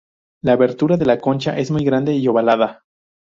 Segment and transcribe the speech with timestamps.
[0.41, 2.85] La abertura de la concha es muy grande y ovalada.